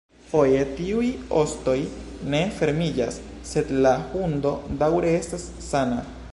Foje 0.29 0.61
tiuj 0.77 1.09
ostoj 1.41 1.75
ne 2.35 2.41
fermiĝas, 2.61 3.21
sed 3.53 3.73
la 3.87 3.95
hundo 4.15 4.57
daŭre 4.81 5.17
estas 5.23 5.49
sana. 5.71 6.05